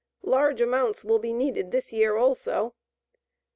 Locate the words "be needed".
1.19-1.69